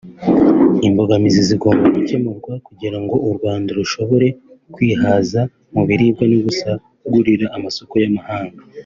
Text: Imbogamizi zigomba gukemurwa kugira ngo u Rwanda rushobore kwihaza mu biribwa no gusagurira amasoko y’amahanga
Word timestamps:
Imbogamizi 0.87 1.41
zigomba 1.49 1.85
gukemurwa 1.95 2.53
kugira 2.67 2.97
ngo 3.03 3.15
u 3.27 3.29
Rwanda 3.37 3.69
rushobore 3.79 4.27
kwihaza 4.73 5.41
mu 5.73 5.81
biribwa 5.87 6.23
no 6.31 6.37
gusagurira 6.45 7.45
amasoko 7.57 7.93
y’amahanga 8.03 8.61